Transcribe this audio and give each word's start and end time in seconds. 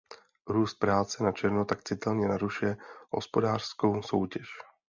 Růst 0.47 0.73
práce 0.73 1.23
na 1.23 1.31
černo 1.31 1.65
tak 1.65 1.83
citelně 1.83 2.27
narušuje 2.27 2.77
hospodářskou 3.09 4.01
soutěž. 4.01 4.47